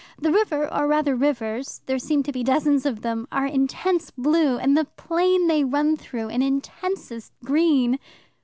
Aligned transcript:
The 0.17 0.31
river, 0.31 0.63
or 0.73 0.87
rather 0.87 1.15
rivers 1.15 1.81
there 1.85 1.99
seem 1.99 2.23
to 2.23 2.31
be 2.31 2.43
dozens 2.43 2.87
of 2.87 3.01
them 3.03 3.27
are 3.31 3.45
intense 3.45 4.09
blue, 4.09 4.57
and 4.57 4.75
the 4.75 4.85
plain 4.85 5.45
they 5.45 5.63
run 5.63 5.95
through 5.95 6.29
an 6.29 6.41
intensest 6.41 7.33
green." 7.45 7.99